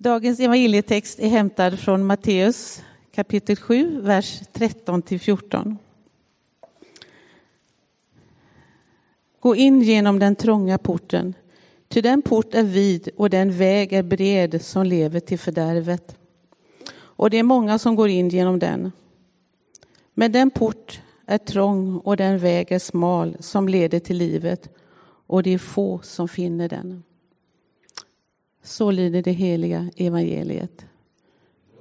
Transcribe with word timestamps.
Dagens 0.00 0.40
evangelietext 0.40 1.18
är 1.18 1.28
hämtad 1.28 1.78
från 1.78 2.06
Matteus 2.06 2.82
kapitel 3.14 3.56
7, 3.56 4.00
vers 4.00 4.40
13 4.52 5.02
till 5.02 5.20
14. 5.20 5.78
Gå 9.40 9.56
in 9.56 9.82
genom 9.82 10.18
den 10.18 10.36
trånga 10.36 10.78
porten, 10.78 11.34
ty 11.88 12.00
den 12.00 12.22
port 12.22 12.54
är 12.54 12.62
vid 12.62 13.08
och 13.16 13.30
den 13.30 13.58
väg 13.58 13.92
är 13.92 14.02
bred 14.02 14.62
som 14.64 14.86
lever 14.86 15.20
till 15.20 15.38
fördärvet. 15.38 16.16
Och 16.92 17.30
det 17.30 17.38
är 17.38 17.42
många 17.42 17.78
som 17.78 17.96
går 17.96 18.08
in 18.08 18.28
genom 18.28 18.58
den. 18.58 18.92
Men 20.14 20.32
den 20.32 20.50
port 20.50 21.00
är 21.26 21.38
trång 21.38 21.98
och 21.98 22.16
den 22.16 22.38
väg 22.38 22.72
är 22.72 22.78
smal 22.78 23.36
som 23.40 23.68
leder 23.68 24.00
till 24.00 24.16
livet 24.16 24.68
och 25.26 25.42
det 25.42 25.50
är 25.50 25.58
få 25.58 26.00
som 26.02 26.28
finner 26.28 26.68
den. 26.68 27.02
Så 28.68 28.90
lyder 28.90 29.22
det 29.22 29.32
heliga 29.32 29.90
evangeliet. 29.96 30.86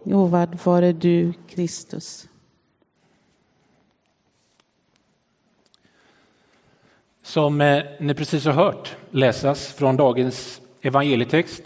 Lovad 0.04 0.60
vare 0.64 0.92
du, 0.92 1.34
Kristus. 1.48 2.30
Som 7.22 7.62
eh, 7.62 7.84
ni 8.00 8.14
precis 8.14 8.46
har 8.46 8.54
hört 8.54 8.96
läsas 9.12 9.74
från 9.74 9.98
dagens 9.98 10.62
evangelietext 10.82 11.64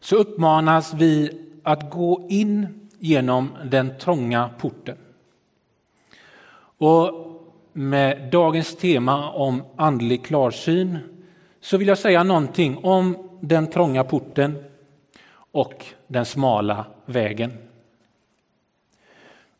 så 0.00 0.16
uppmanas 0.16 0.94
vi 0.94 1.40
att 1.62 1.90
gå 1.90 2.26
in 2.30 2.88
genom 2.98 3.50
den 3.64 3.98
trånga 3.98 4.50
porten. 4.58 4.96
Och 6.78 7.12
med 7.72 8.30
dagens 8.32 8.76
tema 8.76 9.30
om 9.30 9.62
andlig 9.76 10.24
klarsyn 10.24 10.98
så 11.60 11.76
vill 11.76 11.88
jag 11.88 11.98
säga 11.98 12.22
någonting 12.22 12.78
om 12.78 13.25
den 13.40 13.66
trånga 13.66 14.04
porten 14.04 14.64
och 15.34 15.84
den 16.06 16.24
smala 16.24 16.86
vägen. 17.06 17.52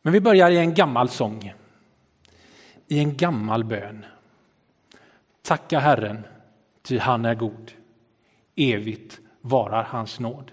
Men 0.02 0.12
vi 0.12 0.20
börjar 0.20 0.50
i 0.50 0.58
en 0.58 0.74
gammal 0.74 1.08
sång, 1.08 1.54
i 2.88 2.98
en 2.98 3.16
gammal 3.16 3.64
bön. 3.64 4.04
Tacka 5.42 5.78
Herren, 5.78 6.24
ty 6.82 6.98
han 6.98 7.24
är 7.24 7.34
god. 7.34 7.72
Evigt 8.56 9.20
varar 9.40 9.82
hans 9.82 10.20
nåd. 10.20 10.52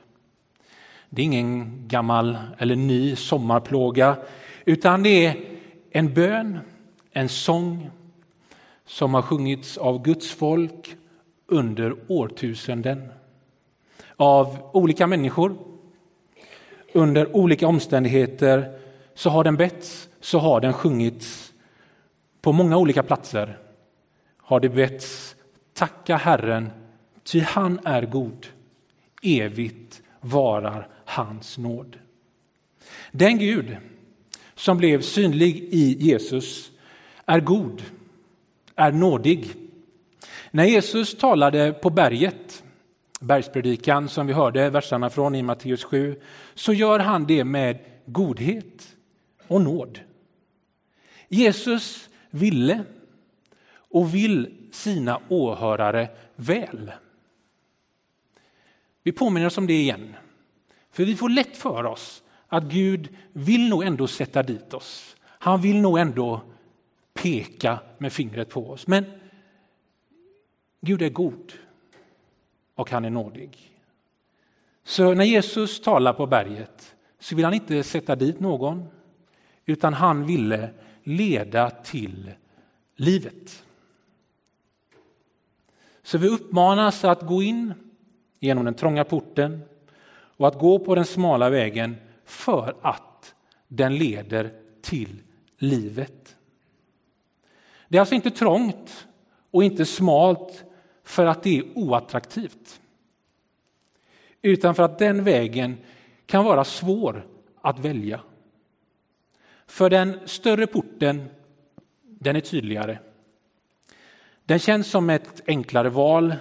Det 1.09 1.22
är 1.22 1.26
ingen 1.26 1.88
gammal 1.88 2.38
eller 2.58 2.76
ny 2.76 3.16
sommarplåga, 3.16 4.17
utan 4.66 5.03
det 5.03 5.26
är 5.26 5.45
en 5.92 6.14
bön, 6.14 6.59
en 7.11 7.30
sång 7.30 7.89
som 8.86 9.14
har 9.14 9.22
sjungits 9.22 9.78
av 9.78 10.03
Guds 10.03 10.31
folk 10.31 10.95
under 11.47 11.95
årtusenden. 12.08 13.11
Av 14.16 14.69
olika 14.73 15.08
människor, 15.08 15.55
under 16.94 17.36
olika 17.36 17.67
omständigheter, 17.67 18.80
så 19.13 19.30
har 19.30 19.44
den 19.44 19.55
betts, 19.55 20.09
så 20.19 20.39
har 20.39 20.61
den 20.61 20.73
sjungits. 20.73 21.53
På 22.41 22.52
många 22.52 22.77
olika 22.77 23.03
platser 23.03 23.58
har 24.38 24.59
det 24.59 24.69
betts 24.69 25.36
Tacka 25.73 26.16
Herren, 26.16 26.69
ty 27.23 27.39
han 27.39 27.80
är 27.83 28.05
god. 28.05 28.47
Evigt 29.21 30.02
varar 30.21 30.88
hans 31.05 31.58
nåd. 31.58 31.99
Den 33.11 33.38
Gud 33.38 33.77
som 34.55 34.77
blev 34.77 35.02
synlig 35.02 35.55
i 35.55 35.97
Jesus 35.99 36.71
är 37.25 37.39
god, 37.39 37.83
är 38.75 38.91
nådig. 38.91 39.62
När 40.56 40.66
Jesus 40.66 41.18
talade 41.18 41.73
på 41.73 41.90
berget, 41.90 42.64
bergspredikan 43.20 44.09
som 44.09 44.28
vi 44.28 44.34
hörde 44.34 44.70
verserna 44.70 45.10
från 45.10 45.36
i 45.36 45.44
Matteus 45.44 45.84
7, 45.84 46.22
så 46.54 46.73
gör 46.73 47.00
han 47.00 47.26
det 47.28 47.44
med 47.44 47.80
godhet 48.06 48.95
och 49.48 49.62
nåd. 49.62 50.00
Jesus 51.28 52.10
ville 52.30 52.83
och 53.76 54.16
vill 54.16 54.70
sina 54.72 55.20
åhörare 55.27 56.10
väl. 56.36 56.92
Vi 59.04 59.11
påminner 59.11 59.48
oss 59.48 59.58
om 59.58 59.67
det 59.67 59.80
igen. 59.80 60.16
För 60.92 61.06
vi 61.06 61.16
får 61.16 61.30
lätt 61.30 61.58
för 61.58 61.86
oss 61.86 62.23
att 62.48 62.64
Gud 62.64 63.10
vill 63.32 63.70
nog 63.70 63.83
ändå 63.83 64.08
sätta 64.08 64.44
dit 64.44 64.73
oss. 64.73 65.16
Han 65.26 65.61
vill 65.61 65.82
nog 65.82 65.98
ändå 65.98 66.42
peka 67.14 67.80
med 67.98 68.14
fingret 68.14 68.50
på 68.50 68.70
oss. 68.70 68.88
Men 68.88 69.06
Gud 70.86 71.02
är 71.02 71.10
god 71.10 71.54
och 72.76 72.92
han 72.92 73.05
är 73.05 73.10
nådig. 73.10 73.80
Så 74.83 75.14
när 75.14 75.23
Jesus 75.23 75.82
talar 75.82 76.14
på 76.14 76.27
berget 76.27 76.95
så 77.20 77.36
vill 77.36 77.45
han 77.45 77.54
inte 77.54 77.83
sätta 77.83 78.16
dit 78.16 78.39
någon 78.39 78.88
utan 79.66 79.94
han 79.94 80.26
ville 80.26 80.70
leda 81.04 81.70
till 81.70 82.32
livet. 82.95 83.66
Så 86.02 86.17
vi 86.17 86.27
uppmanas 86.27 87.04
att 87.04 87.21
gå 87.21 87.44
in 87.44 87.73
genom 88.39 88.65
den 88.65 88.73
trånga 88.73 89.04
porten 89.04 89.61
och 90.11 90.48
att 90.48 90.60
gå 90.60 90.80
på 90.80 90.95
den 90.95 91.05
smala 91.05 91.50
vägen 91.50 91.95
för 92.26 92.76
att 92.82 93.36
den 93.67 93.98
leder 93.98 94.54
till 94.82 95.21
livet. 95.58 96.36
Det 97.88 97.98
är 97.98 98.00
alltså 98.00 98.15
inte 98.15 98.32
trångt 98.32 99.08
och 99.52 99.64
inte 99.64 99.86
smalt 99.86 100.65
för 101.03 101.25
att 101.25 101.43
det 101.43 101.58
är 101.58 101.77
oattraktivt. 101.77 102.81
Utan 104.41 104.75
för 104.75 104.83
att 104.83 104.99
den 104.99 105.23
vägen 105.23 105.77
kan 106.25 106.45
vara 106.45 106.64
svår 106.64 107.27
att 107.61 107.80
välja. 107.80 108.19
För 109.65 109.89
den 109.89 110.19
större 110.25 110.67
porten, 110.67 111.25
den 112.02 112.36
är 112.36 112.41
tydligare. 112.41 112.99
Den 114.45 114.59
känns 114.59 114.87
som 114.87 115.09
ett 115.09 115.41
enklare 115.47 115.89
val 115.89 116.36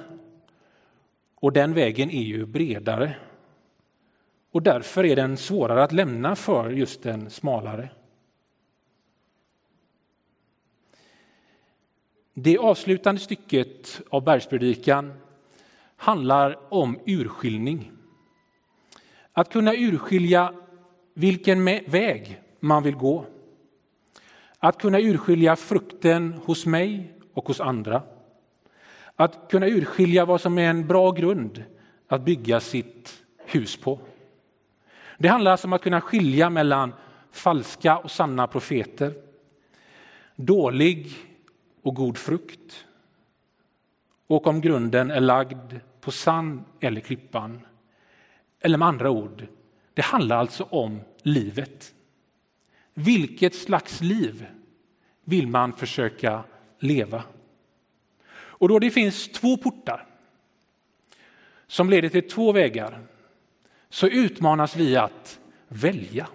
och 1.34 1.52
den 1.52 1.74
vägen 1.74 2.10
är 2.10 2.22
ju 2.22 2.46
bredare. 2.46 3.16
Och 4.50 4.62
därför 4.62 5.04
är 5.04 5.16
den 5.16 5.36
svårare 5.36 5.82
att 5.84 5.92
lämna 5.92 6.36
för 6.36 6.70
just 6.70 7.02
den 7.02 7.30
smalare. 7.30 7.90
Det 12.34 12.58
avslutande 12.58 13.20
stycket 13.20 14.00
av 14.10 14.24
bergspredikan 14.24 15.12
handlar 15.96 16.58
om 16.74 16.98
urskiljning. 17.06 17.92
Att 19.32 19.52
kunna 19.52 19.74
urskilja 19.74 20.54
vilken 21.14 21.64
väg 21.64 22.40
man 22.60 22.82
vill 22.82 22.94
gå. 22.94 23.26
Att 24.58 24.80
kunna 24.80 25.00
urskilja 25.00 25.56
frukten 25.56 26.32
hos 26.44 26.66
mig 26.66 27.12
och 27.34 27.48
hos 27.48 27.60
andra. 27.60 28.02
Att 29.16 29.50
kunna 29.50 29.66
urskilja 29.66 30.24
vad 30.24 30.40
som 30.40 30.58
är 30.58 30.70
en 30.70 30.86
bra 30.86 31.10
grund 31.10 31.64
att 32.08 32.24
bygga 32.24 32.60
sitt 32.60 33.22
hus 33.46 33.76
på. 33.76 34.00
Det 35.18 35.28
handlar 35.28 35.50
alltså 35.50 35.66
om 35.66 35.72
att 35.72 35.82
kunna 35.82 36.00
skilja 36.00 36.50
mellan 36.50 36.92
falska 37.32 37.98
och 37.98 38.10
sanna 38.10 38.46
profeter, 38.46 39.14
dålig 40.36 41.12
och 41.82 41.94
god 41.94 42.18
frukt 42.18 42.86
och 44.26 44.46
om 44.46 44.60
grunden 44.60 45.10
är 45.10 45.20
lagd 45.20 45.74
på 46.00 46.10
sand 46.10 46.64
eller 46.80 47.00
klippan. 47.00 47.66
Eller 48.60 48.78
med 48.78 48.88
andra 48.88 49.10
ord, 49.10 49.46
det 49.94 50.02
handlar 50.02 50.36
alltså 50.36 50.64
om 50.64 51.00
livet. 51.22 51.94
Vilket 52.94 53.54
slags 53.54 54.00
liv 54.00 54.46
vill 55.24 55.46
man 55.46 55.72
försöka 55.72 56.44
leva? 56.78 57.22
Och 58.34 58.68
då 58.68 58.78
det 58.78 58.90
finns 58.90 59.28
två 59.28 59.56
portar 59.56 60.06
som 61.66 61.90
leder 61.90 62.08
till 62.08 62.28
två 62.28 62.52
vägar 62.52 63.00
så 63.88 64.06
utmanas 64.06 64.76
vi 64.76 64.96
att 64.96 65.40
välja. 65.68 66.28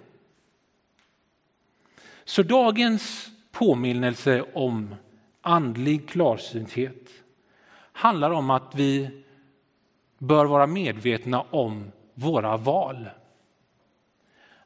Så 2.25 2.43
dagens 2.43 3.29
påminnelse 3.51 4.45
om 4.53 4.95
andlig 5.47 6.09
klarsynthet 6.09 7.09
handlar 7.91 8.31
om 8.31 8.49
att 8.49 8.75
vi 8.75 9.23
bör 10.17 10.45
vara 10.45 10.67
medvetna 10.67 11.41
om 11.41 11.91
våra 12.13 12.57
val. 12.57 13.09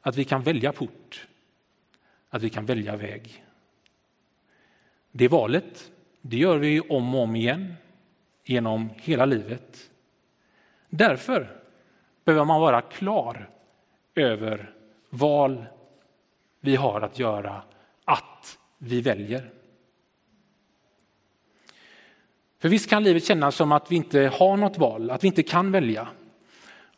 Att 0.00 0.16
vi 0.16 0.24
kan 0.24 0.42
välja 0.42 0.72
port, 0.72 1.28
att 2.28 2.42
vi 2.42 2.50
kan 2.50 2.66
välja 2.66 2.96
väg. 2.96 3.44
Det 5.12 5.28
valet 5.28 5.92
det 6.20 6.36
gör 6.36 6.58
vi 6.58 6.80
om 6.80 7.14
och 7.14 7.22
om 7.22 7.36
igen 7.36 7.74
genom 8.44 8.90
hela 8.96 9.24
livet. 9.24 9.90
Därför 10.88 11.62
behöver 12.24 12.44
man 12.44 12.60
vara 12.60 12.80
klar 12.80 13.50
över 14.14 14.74
val 15.10 15.64
vi 16.60 16.76
har 16.76 17.00
att 17.00 17.18
göra, 17.18 17.62
att 18.04 18.58
vi 18.78 19.00
väljer. 19.00 19.61
För 22.62 22.68
visst 22.68 22.90
kan 22.90 23.04
livet 23.04 23.24
kännas 23.24 23.56
som 23.56 23.72
att 23.72 23.92
vi 23.92 23.96
inte 23.96 24.20
har 24.20 24.56
något 24.56 24.78
val, 24.78 25.10
att 25.10 25.24
vi 25.24 25.28
inte 25.28 25.42
kan 25.42 25.72
välja. 25.72 26.08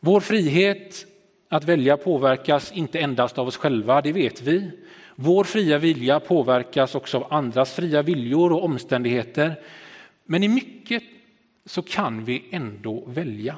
Vår 0.00 0.20
frihet 0.20 1.06
att 1.48 1.64
välja 1.64 1.96
påverkas 1.96 2.72
inte 2.72 3.00
endast 3.00 3.38
av 3.38 3.46
oss 3.46 3.56
själva, 3.56 4.00
det 4.00 4.12
vet 4.12 4.42
vi. 4.42 4.70
Vår 5.14 5.44
fria 5.44 5.78
vilja 5.78 6.20
påverkas 6.20 6.94
också 6.94 7.16
av 7.16 7.32
andras 7.32 7.72
fria 7.72 8.02
viljor 8.02 8.52
och 8.52 8.64
omständigheter. 8.64 9.54
Men 10.24 10.42
i 10.42 10.48
mycket 10.48 11.02
så 11.64 11.82
kan 11.82 12.24
vi 12.24 12.44
ändå 12.50 13.04
välja. 13.06 13.56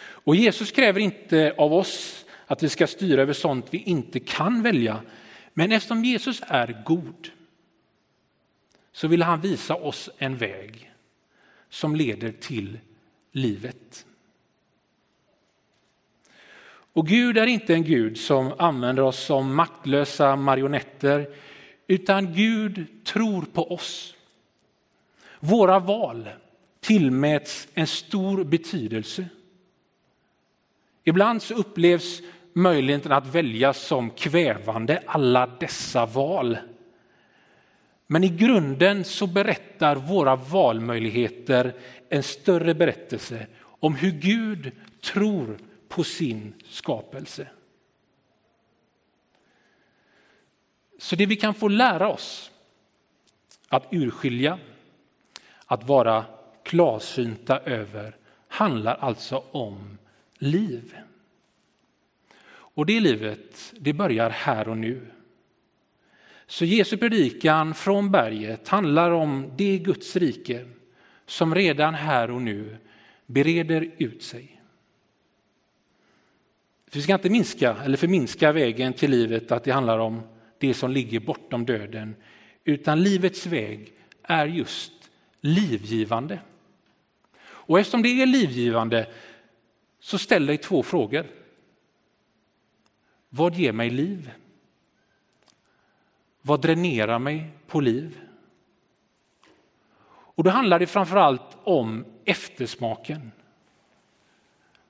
Och 0.00 0.36
Jesus 0.36 0.72
kräver 0.72 1.00
inte 1.00 1.54
av 1.58 1.74
oss 1.74 2.24
att 2.46 2.62
vi 2.62 2.68
ska 2.68 2.86
styra 2.86 3.22
över 3.22 3.32
sånt 3.32 3.66
vi 3.70 3.78
inte 3.78 4.20
kan 4.20 4.62
välja. 4.62 5.00
Men 5.54 5.72
eftersom 5.72 6.04
Jesus 6.04 6.42
är 6.46 6.82
god 6.86 7.28
så 8.92 9.08
vill 9.08 9.22
han 9.22 9.40
visa 9.40 9.74
oss 9.74 10.10
en 10.18 10.36
väg 10.36 10.87
som 11.68 11.96
leder 11.96 12.32
till 12.32 12.78
livet. 13.32 14.06
Och 16.92 17.06
Gud 17.06 17.38
är 17.38 17.46
inte 17.46 17.74
en 17.74 17.84
Gud 17.84 18.18
som 18.18 18.52
använder 18.58 19.02
oss 19.02 19.24
som 19.24 19.54
maktlösa 19.54 20.36
marionetter, 20.36 21.34
utan 21.86 22.34
Gud 22.34 23.04
tror 23.04 23.42
på 23.42 23.72
oss. 23.72 24.14
Våra 25.40 25.78
val 25.78 26.28
tillmäts 26.80 27.68
en 27.74 27.86
stor 27.86 28.44
betydelse. 28.44 29.28
Ibland 31.04 31.42
så 31.42 31.54
upplevs 31.54 32.22
möjligheten 32.52 33.12
att 33.12 33.34
välja 33.34 33.72
som 33.72 34.10
kvävande, 34.10 35.02
alla 35.06 35.46
dessa 35.46 36.06
val. 36.06 36.58
Men 38.10 38.24
i 38.24 38.28
grunden 38.28 39.04
så 39.04 39.26
berättar 39.26 39.96
våra 39.96 40.36
valmöjligheter 40.36 41.74
en 42.08 42.22
större 42.22 42.74
berättelse 42.74 43.46
om 43.60 43.94
hur 43.94 44.10
Gud 44.10 44.72
tror 45.12 45.58
på 45.88 46.04
sin 46.04 46.54
skapelse. 46.64 47.48
Så 50.98 51.16
det 51.16 51.26
vi 51.26 51.36
kan 51.36 51.54
få 51.54 51.68
lära 51.68 52.08
oss 52.08 52.50
att 53.68 53.86
urskilja, 53.90 54.58
att 55.66 55.84
vara 55.84 56.24
klarsynta 56.62 57.58
över, 57.58 58.16
handlar 58.48 58.94
alltså 58.94 59.44
om 59.50 59.98
liv. 60.38 60.96
Och 62.50 62.86
det 62.86 63.00
livet, 63.00 63.74
det 63.78 63.92
börjar 63.92 64.30
här 64.30 64.68
och 64.68 64.76
nu. 64.76 65.06
Så 66.50 66.64
Jesu 66.64 66.96
predikan 66.96 67.74
från 67.74 68.10
berget 68.10 68.68
handlar 68.68 69.10
om 69.10 69.52
det 69.56 69.78
Guds 69.78 70.16
rike 70.16 70.68
som 71.26 71.54
redan 71.54 71.94
här 71.94 72.30
och 72.30 72.42
nu 72.42 72.76
bereder 73.26 73.90
ut 73.98 74.22
sig. 74.22 74.62
Vi 76.92 77.02
ska 77.02 77.14
inte 77.14 77.30
minska 77.30 77.76
eller 77.84 77.96
förminska 77.96 78.52
vägen 78.52 78.92
till 78.92 79.10
livet 79.10 79.52
att 79.52 79.64
det 79.64 79.70
handlar 79.70 79.98
om 79.98 80.22
det 80.58 80.74
som 80.74 80.90
ligger 80.90 81.20
bortom 81.20 81.66
döden, 81.66 82.16
utan 82.64 83.02
livets 83.02 83.46
väg 83.46 83.92
är 84.22 84.46
just 84.46 84.92
livgivande. 85.40 86.40
Och 87.40 87.80
eftersom 87.80 88.02
det 88.02 88.22
är 88.22 88.26
livgivande 88.26 89.06
så 90.00 90.18
ställer 90.18 90.46
dig 90.46 90.58
två 90.58 90.82
frågor. 90.82 91.26
Vad 93.28 93.54
ger 93.54 93.72
mig 93.72 93.90
liv? 93.90 94.30
Vad 96.48 96.60
dränerar 96.60 97.18
mig 97.18 97.50
på 97.66 97.80
liv? 97.80 98.20
Och 100.08 100.44
då 100.44 100.50
handlar 100.50 100.78
det 100.78 100.86
framför 100.86 101.16
allt 101.16 101.56
om 101.64 102.04
eftersmaken. 102.24 103.32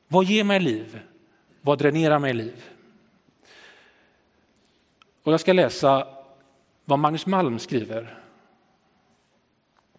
Vad 0.09 0.25
ger 0.25 0.45
mig 0.45 0.61
liv? 0.61 1.01
Vad 1.61 1.79
dränerar 1.79 2.19
mig 2.19 2.35
liv? 2.35 2.71
Och 5.23 5.33
jag 5.33 5.41
ska 5.41 5.53
läsa 5.53 6.09
vad 6.85 6.99
Magnus 6.99 7.27
Malm 7.27 7.59
skriver 7.59 8.19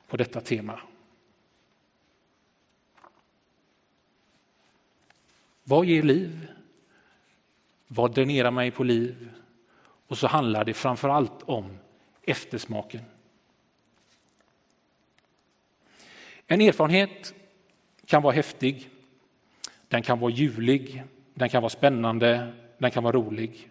på 0.08 0.18
detta 0.18 0.42
tema. 0.42 0.80
Vad 5.64 5.86
ger 5.86 6.04
liv? 6.04 6.48
Vad 7.88 8.14
dränerar 8.14 8.52
mig 8.52 8.72
på 8.72 8.84
liv? 8.84 9.30
Och 10.10 10.18
så 10.18 10.28
handlar 10.28 10.66
det 10.66 10.74
framför 10.74 11.10
allt 11.10 11.44
om 11.44 11.78
eftersmaken. 12.22 13.02
En 16.48 16.62
erfarenhet 16.62 17.34
kan 18.06 18.22
vara 18.22 18.34
häftig, 18.34 18.90
den 19.88 20.02
kan 20.02 20.20
vara 20.20 20.32
ljuvlig, 20.32 21.04
den 21.34 21.50
kan 21.50 21.62
vara 21.62 21.70
spännande, 21.70 22.54
den 22.78 22.92
kan 22.92 23.04
vara 23.04 23.16
rolig. 23.16 23.70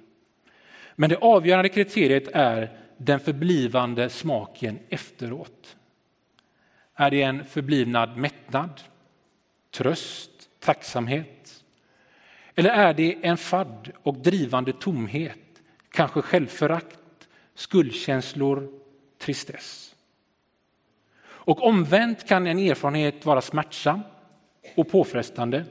Men 0.94 1.10
det 1.10 1.16
avgörande 1.16 1.68
kriteriet 1.68 2.28
är 2.32 2.78
den 2.96 3.20
förblivande 3.20 4.10
smaken 4.10 4.78
efteråt. 4.88 5.76
Är 6.94 7.10
det 7.10 7.22
en 7.22 7.44
förblivnad 7.44 8.16
mättnad, 8.16 8.80
tröst, 9.70 10.30
tacksamhet? 10.60 11.64
Eller 12.54 12.70
är 12.70 12.94
det 12.94 13.18
en 13.22 13.36
fadd 13.36 13.90
och 14.02 14.18
drivande 14.18 14.72
tomhet, 14.72 15.38
kanske 15.90 16.22
självförakt, 16.22 17.28
skuldkänslor, 17.54 18.68
tristess? 19.18 19.94
Och 21.26 21.66
omvänt 21.66 22.28
kan 22.28 22.46
en 22.46 22.58
erfarenhet 22.58 23.26
vara 23.26 23.40
smärtsam 23.40 24.00
och 24.76 24.88
påfrestande 24.88 25.64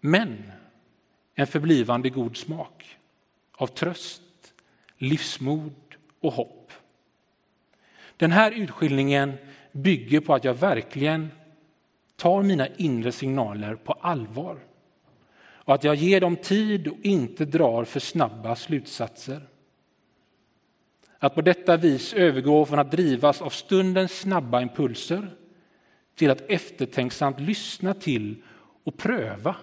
men 0.00 0.52
en 1.34 1.46
förblivande 1.46 2.10
god 2.10 2.36
smak 2.36 2.98
av 3.52 3.66
tröst, 3.66 4.22
livsmod 4.98 5.74
och 6.20 6.32
hopp. 6.32 6.72
Den 8.16 8.32
här 8.32 8.50
utskiljningen 8.50 9.32
bygger 9.72 10.20
på 10.20 10.34
att 10.34 10.44
jag 10.44 10.54
verkligen 10.54 11.30
tar 12.16 12.42
mina 12.42 12.66
inre 12.66 13.12
signaler 13.12 13.74
på 13.74 13.92
allvar 13.92 14.58
och 15.64 15.74
att 15.74 15.84
jag 15.84 15.94
ger 15.94 16.20
dem 16.20 16.36
tid 16.36 16.88
och 16.88 16.98
inte 17.02 17.44
drar 17.44 17.84
för 17.84 18.00
snabba 18.00 18.56
slutsatser. 18.56 19.40
Att 21.18 21.34
på 21.34 21.42
detta 21.42 21.76
vis 21.76 22.14
övergå 22.14 22.66
från 22.66 22.78
att 22.78 22.90
drivas 22.90 23.42
av 23.42 23.50
stundens 23.50 24.20
snabba 24.20 24.62
impulser 24.62 25.30
till 26.14 26.30
att 26.30 26.50
eftertänksamt 26.50 27.40
lyssna 27.40 27.94
till 27.94 28.42
och 28.84 28.96
pröva 28.96 29.56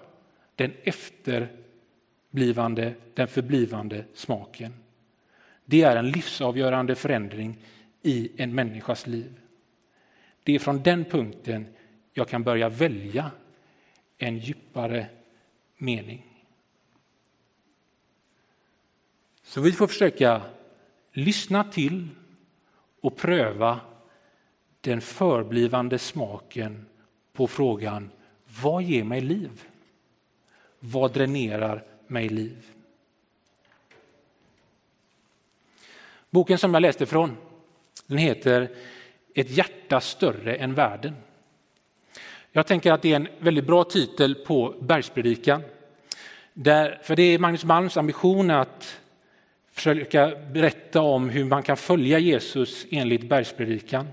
den 0.56 0.72
efterblivande, 0.84 2.94
den 3.14 3.28
förblivande 3.28 4.06
smaken. 4.14 4.74
Det 5.66 5.84
är 5.84 5.96
en 5.96 6.12
livsavgörande 6.12 6.96
förändring 6.96 7.58
i 8.02 8.32
en 8.38 8.56
människas 8.56 9.08
liv. 9.08 9.40
Det 10.44 10.56
är 10.56 10.60
från 10.60 10.84
den 10.84 11.06
punkten 11.06 11.68
jag 12.14 12.28
kan 12.28 12.44
börja 12.44 12.70
välja 12.70 13.32
en 14.18 14.38
djupare 14.38 15.08
mening. 15.82 16.46
Så 19.44 19.62
vi 19.62 19.72
får 19.72 19.88
försöka 19.88 20.42
lyssna 21.12 21.64
till 21.64 22.08
och 23.02 23.18
pröva 23.18 23.80
den 24.82 25.02
förblivande 25.02 26.00
smaken 26.00 26.86
på 27.34 27.48
frågan 27.48 28.12
vad 28.62 28.84
ger 28.84 29.04
mig 29.04 29.22
liv? 29.22 29.64
Vad 30.80 31.14
dränerar 31.14 31.84
mig 32.08 32.30
liv? 32.30 32.72
Boken 36.30 36.58
som 36.58 36.74
jag 36.74 36.82
läste 36.82 37.06
från 37.06 37.38
den 38.06 38.18
heter 38.18 38.76
Ett 39.34 39.50
hjärta 39.50 40.02
större 40.02 40.56
än 40.56 40.74
världen. 40.74 41.16
Jag 42.54 42.68
tänker 42.68 42.92
att 42.92 43.02
det 43.02 43.12
är 43.12 43.16
en 43.16 43.28
väldigt 43.40 43.66
bra 43.66 43.84
titel 43.84 44.36
på 44.36 44.76
bergspredikan. 44.80 45.62
Där, 46.54 47.00
för 47.04 47.16
det 47.16 47.24
är 47.24 47.40
Magnus 47.40 47.64
Malms 47.64 47.98
ambition 47.98 48.50
att 48.50 49.00
försöka 49.72 50.36
berätta 50.52 51.02
om 51.02 51.30
hur 51.30 51.46
man 51.46 51.64
kan 51.64 51.78
följa 51.78 52.20
Jesus 52.20 52.86
enligt 52.90 53.30
bergspredikan. 53.30 54.08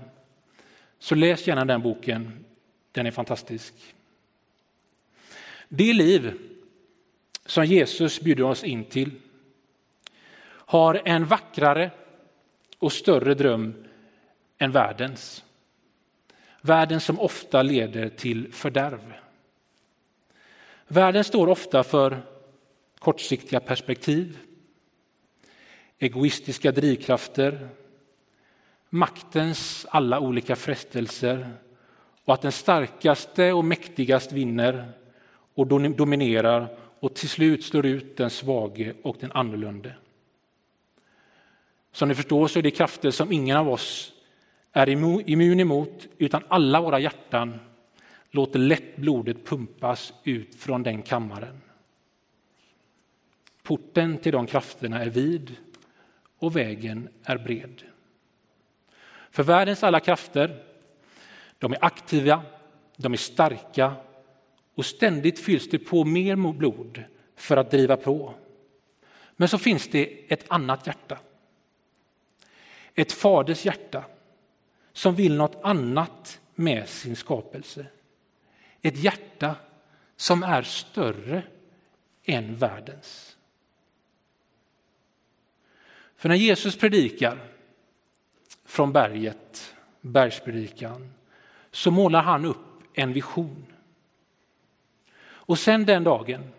Så 0.99 1.15
läs 1.15 1.47
gärna 1.47 1.65
den 1.65 1.81
boken, 1.81 2.45
den 2.91 3.05
är 3.05 3.11
fantastisk. 3.11 3.73
Det 5.69 5.93
liv 5.93 6.33
som 7.45 7.65
Jesus 7.65 8.21
bjuder 8.21 8.43
oss 8.43 8.63
in 8.63 8.85
till 8.85 9.11
har 10.45 11.01
en 11.05 11.25
vackrare 11.25 11.91
och 12.79 12.93
större 12.93 13.33
dröm 13.33 13.85
än 14.57 14.71
världens. 14.71 15.43
Världen 16.61 16.99
som 16.99 17.19
ofta 17.19 17.61
leder 17.61 18.09
till 18.09 18.53
fördärv. 18.53 19.13
Världen 20.87 21.23
står 21.23 21.47
ofta 21.47 21.83
för 21.83 22.21
kortsiktiga 22.99 23.59
perspektiv, 23.59 24.37
egoistiska 25.99 26.71
drivkrafter, 26.71 27.69
maktens 28.89 29.85
alla 29.89 30.19
olika 30.19 30.55
frestelser 30.55 31.51
och 32.25 32.33
att 32.33 32.41
den 32.41 32.51
starkaste 32.51 33.53
och 33.53 33.65
mäktigast 33.65 34.31
vinner 34.31 34.91
och 35.53 35.67
dominerar 35.67 36.77
och 36.99 37.15
till 37.15 37.29
slut 37.29 37.63
slår 37.63 37.85
ut 37.85 38.17
den 38.17 38.29
svage 38.29 38.93
och 39.03 39.17
den 39.19 39.31
annorlunda. 39.31 39.89
Som 41.91 42.09
ni 42.09 42.15
förstår 42.15 42.47
så 42.47 42.59
är 42.59 42.63
det 42.63 42.71
krafter 42.71 43.11
som 43.11 43.31
ingen 43.31 43.57
av 43.57 43.69
oss 43.69 44.13
är 44.87 45.29
immun 45.29 45.59
emot, 45.59 46.07
utan 46.17 46.43
alla 46.47 46.81
våra 46.81 46.99
hjärtan 46.99 47.59
låter 48.31 48.59
lätt 48.59 48.95
blodet 48.95 49.45
pumpas 49.45 50.13
ut 50.23 50.55
från 50.55 50.83
den 50.83 51.01
kammaren. 51.01 51.61
Porten 53.63 54.17
till 54.17 54.31
de 54.31 54.47
krafterna 54.47 55.03
är 55.03 55.09
vid 55.09 55.55
och 56.39 56.55
vägen 56.55 57.09
är 57.23 57.37
bred. 57.37 57.81
För 59.31 59.43
världens 59.43 59.83
alla 59.83 59.99
krafter, 59.99 60.63
de 61.57 61.73
är 61.73 61.85
aktiva, 61.85 62.41
de 62.95 63.13
är 63.13 63.17
starka 63.17 63.93
och 64.75 64.85
ständigt 64.85 65.39
fylls 65.39 65.69
det 65.69 65.79
på 65.79 66.05
mer 66.05 66.53
blod 66.53 67.03
för 67.35 67.57
att 67.57 67.71
driva 67.71 67.97
på. 67.97 68.33
Men 69.35 69.47
så 69.47 69.57
finns 69.57 69.87
det 69.87 70.33
ett 70.33 70.45
annat 70.47 70.87
hjärta. 70.87 71.17
Ett 72.95 73.11
faders 73.11 73.65
hjärta 73.65 74.03
som 74.99 75.15
vill 75.15 75.35
något 75.35 75.59
annat 75.63 76.39
med 76.55 76.89
sin 76.89 77.15
skapelse. 77.15 77.85
Ett 78.81 78.97
hjärta 78.97 79.55
som 80.15 80.43
är 80.43 80.61
större 80.61 81.43
än 82.25 82.55
världens. 82.55 83.37
För 86.15 86.29
när 86.29 86.35
Jesus 86.35 86.77
predikar 86.77 87.39
från 88.65 88.93
berget, 88.93 89.75
bergspredikan, 90.01 91.13
så 91.71 91.91
målar 91.91 92.21
han 92.21 92.45
upp 92.45 92.83
en 92.93 93.13
vision. 93.13 93.65
Och 95.21 95.59
sen 95.59 95.85
den 95.85 96.03
dagen 96.03 96.51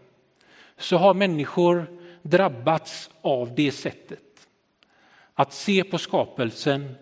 så 0.77 0.97
har 0.97 1.15
människor 1.15 1.99
drabbats 2.23 3.11
av 3.21 3.55
det 3.55 3.73
sättet. 3.73 4.49
Att 5.35 5.53
se 5.53 5.85
på 5.85 5.99
skapelsen 5.99 6.95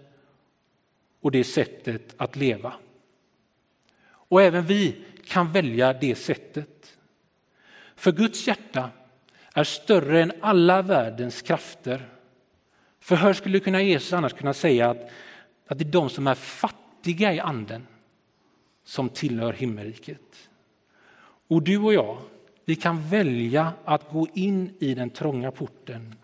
och 1.20 1.30
det 1.30 1.44
sättet 1.44 2.14
att 2.16 2.36
leva. 2.36 2.72
Och 4.08 4.42
även 4.42 4.66
vi 4.66 4.96
kan 5.24 5.52
välja 5.52 5.92
det 5.92 6.14
sättet. 6.14 6.98
För 7.96 8.12
Guds 8.12 8.46
hjärta 8.46 8.90
är 9.54 9.64
större 9.64 10.22
än 10.22 10.32
alla 10.40 10.82
världens 10.82 11.42
krafter. 11.42 12.08
För 13.00 13.16
hur 13.16 13.32
skulle 13.32 13.60
kunna 13.60 13.82
Jesus 13.82 14.12
annars 14.12 14.32
kunna 14.32 14.54
säga 14.54 14.90
att, 14.90 15.10
att 15.66 15.78
det 15.78 15.84
är 15.84 15.92
de 15.92 16.10
som 16.10 16.26
är 16.26 16.34
fattiga 16.34 17.32
i 17.32 17.40
anden 17.40 17.86
som 18.84 19.08
tillhör 19.08 19.52
himmelriket? 19.52 20.48
Och 21.48 21.62
du 21.62 21.78
och 21.78 21.94
jag, 21.94 22.18
vi 22.64 22.76
kan 22.76 23.08
välja 23.08 23.72
att 23.84 24.10
gå 24.10 24.26
in 24.34 24.74
i 24.78 24.94
den 24.94 25.10
trånga 25.10 25.50
porten 25.50 26.14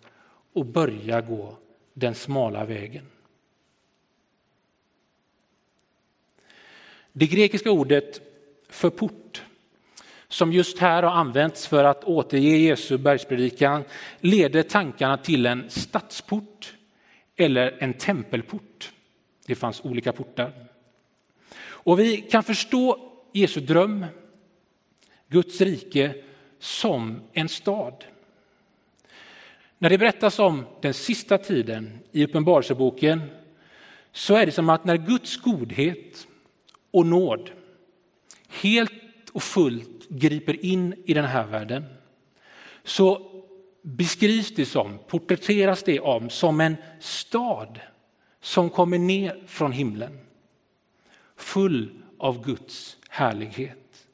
och 0.52 0.66
börja 0.66 1.20
gå 1.20 1.56
den 1.94 2.14
smala 2.14 2.64
vägen. 2.64 3.06
Det 7.16 7.26
grekiska 7.26 7.70
ordet 7.70 8.20
för 8.68 8.90
port 8.90 9.42
som 10.28 10.52
just 10.52 10.78
här 10.78 11.02
har 11.02 11.10
använts 11.10 11.66
för 11.66 11.84
att 11.84 12.04
återge 12.04 12.56
Jesu 12.56 12.98
bergspredikan 12.98 13.84
leder 14.20 14.62
tankarna 14.62 15.16
till 15.16 15.46
en 15.46 15.70
stadsport 15.70 16.74
eller 17.36 17.76
en 17.78 17.92
tempelport. 17.92 18.92
Det 19.46 19.54
fanns 19.54 19.80
olika 19.84 20.12
portar. 20.12 20.52
Och 21.58 21.98
vi 21.98 22.16
kan 22.16 22.42
förstå 22.42 23.12
Jesu 23.32 23.60
dröm, 23.60 24.06
Guds 25.28 25.60
rike, 25.60 26.14
som 26.58 27.20
en 27.32 27.48
stad. 27.48 28.04
När 29.78 29.90
det 29.90 29.98
berättas 29.98 30.38
om 30.38 30.66
den 30.80 30.94
sista 30.94 31.38
tiden 31.38 31.98
i 32.12 32.24
Uppenbarelseboken 32.24 33.22
så 34.12 34.34
är 34.34 34.46
det 34.46 34.52
som 34.52 34.68
att 34.68 34.84
när 34.84 34.96
Guds 34.96 35.36
godhet 35.36 36.26
och 36.94 37.06
nåd 37.06 37.50
helt 38.48 39.30
och 39.32 39.42
fullt 39.42 40.08
griper 40.08 40.64
in 40.64 40.94
i 41.04 41.14
den 41.14 41.24
här 41.24 41.46
världen 41.46 41.84
så 42.84 43.30
beskrivs 43.82 44.54
det 44.54 44.66
som, 44.66 44.98
porträtteras 45.08 45.82
det 45.82 46.00
om 46.00 46.30
som 46.30 46.60
en 46.60 46.76
stad 47.00 47.80
som 48.40 48.70
kommer 48.70 48.98
ner 48.98 49.42
från 49.46 49.72
himlen 49.72 50.18
full 51.36 51.90
av 52.18 52.44
Guds 52.44 52.96
härlighet. 53.08 54.06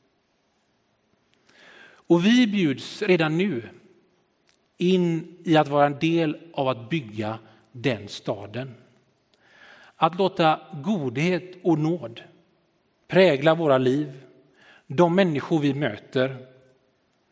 Och 1.83 2.27
vi 2.27 2.47
bjuds 2.47 3.03
redan 3.03 3.39
nu 3.39 3.69
in 4.77 5.37
i 5.45 5.57
att 5.57 5.69
vara 5.69 5.87
en 5.87 5.99
del 5.99 6.37
av 6.53 6.69
att 6.69 6.91
bygga 6.91 7.39
den 7.73 8.09
staden. 8.09 8.75
Att 9.97 10.19
låta 10.19 10.61
godhet 10.85 11.57
och 11.63 11.79
nåd 11.79 12.23
präglar 13.11 13.57
våra 13.57 13.79
liv, 13.79 14.23
de 14.87 15.15
människor 15.15 15.59
vi 15.59 15.75
möter. 15.75 16.47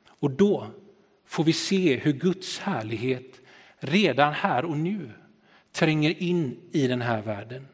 Och 0.09 0.31
då 0.31 0.67
får 1.27 1.45
vi 1.45 1.53
se 1.53 1.97
hur 1.97 2.13
Guds 2.13 2.59
härlighet 2.59 3.41
redan 3.79 4.33
här 4.33 4.65
och 4.65 4.77
nu 4.77 5.11
tränger 5.73 6.23
in 6.23 6.61
i 6.73 6.87
den 6.87 7.03
här 7.03 7.23
världen. 7.23 7.69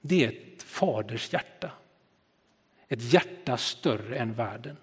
Det 0.00 0.24
är 0.24 0.28
ett 0.28 0.62
faders 0.62 1.32
hjärta. 1.32 1.70
Ett 2.88 3.12
hjärta 3.12 3.56
större 3.56 4.16
än 4.16 4.32
världen. 4.32 4.76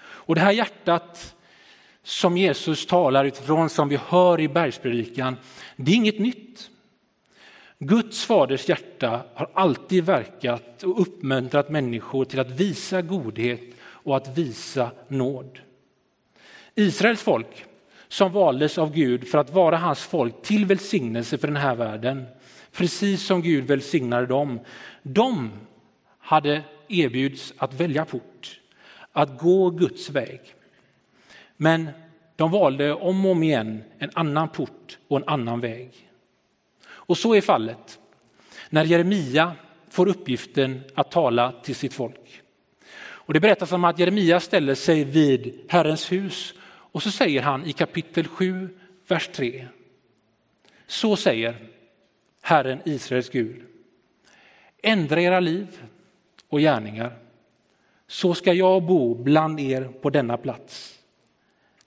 Och 0.00 0.34
det 0.34 0.40
här 0.40 0.52
hjärtat 0.52 1.36
som 2.02 2.36
Jesus 2.36 2.86
talar 2.86 3.24
utifrån, 3.24 3.70
som 3.70 3.88
vi 3.88 3.96
hör 3.96 4.40
i 4.40 4.48
bergspredikan, 4.48 5.36
det 5.76 5.92
är 5.92 5.96
inget 5.96 6.18
nytt. 6.18 6.70
Guds 7.80 8.24
faders 8.24 8.68
hjärta 8.68 9.22
har 9.34 9.50
alltid 9.54 10.04
verkat 10.04 10.82
och 10.82 11.00
uppmuntrat 11.00 11.70
människor 11.70 12.24
till 12.24 12.40
att 12.40 12.50
visa 12.50 13.02
godhet 13.02 13.60
och 13.80 14.16
att 14.16 14.38
visa 14.38 14.90
nåd. 15.08 15.58
Israels 16.74 17.22
folk, 17.22 17.64
som 18.08 18.32
valdes 18.32 18.78
av 18.78 18.92
Gud 18.92 19.28
för 19.28 19.38
att 19.38 19.52
vara 19.52 19.76
hans 19.76 20.00
folk 20.00 20.42
till 20.42 20.66
välsignelse 20.66 21.38
för 21.38 21.48
den 21.48 21.56
här 21.56 21.74
världen, 21.74 22.24
precis 22.72 23.22
som 23.22 23.42
Gud 23.42 23.64
välsignade 23.64 24.26
dem, 24.26 24.60
de 25.02 25.50
hade 26.18 26.62
erbjuds 26.88 27.54
att 27.56 27.74
välja 27.74 28.04
port, 28.04 28.60
att 29.12 29.38
gå 29.38 29.70
Guds 29.70 30.10
väg. 30.10 30.40
Men 31.56 31.88
de 32.36 32.50
valde 32.50 32.94
om 32.94 33.24
och 33.24 33.32
om 33.32 33.42
igen 33.42 33.82
en 33.98 34.10
annan 34.14 34.48
port 34.48 34.98
och 35.08 35.16
en 35.16 35.28
annan 35.28 35.60
väg. 35.60 36.07
Och 37.08 37.18
så 37.18 37.34
är 37.34 37.40
fallet 37.40 37.98
när 38.70 38.84
Jeremia 38.84 39.52
får 39.90 40.08
uppgiften 40.08 40.80
att 40.94 41.10
tala 41.10 41.52
till 41.52 41.74
sitt 41.74 41.94
folk. 41.94 42.42
Och 43.00 43.34
det 43.34 43.40
berättas 43.40 43.72
om 43.72 43.84
att 43.84 43.98
Jeremia 43.98 44.40
ställer 44.40 44.74
sig 44.74 45.04
vid 45.04 45.60
Herrens 45.68 46.12
hus 46.12 46.54
och 46.64 47.02
så 47.02 47.10
säger 47.10 47.42
han 47.42 47.64
i 47.64 47.72
kapitel 47.72 48.26
7, 48.26 48.78
vers 49.08 49.28
3. 49.32 49.68
Så 50.86 51.16
säger 51.16 51.56
Herren 52.40 52.80
Israels 52.84 53.30
Gud. 53.30 53.62
Ändra 54.82 55.20
era 55.20 55.40
liv 55.40 55.82
och 56.48 56.60
gärningar 56.60 57.18
så 58.06 58.34
ska 58.34 58.52
jag 58.52 58.82
bo 58.82 59.14
bland 59.14 59.60
er 59.60 59.82
på 60.02 60.10
denna 60.10 60.36
plats. 60.36 60.98